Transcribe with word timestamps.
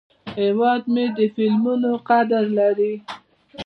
هیواد 0.39 0.81
مې 0.93 1.05
د 1.17 1.19
قلمونو 1.35 1.91
قدر 2.07 2.43
لري 2.57 2.93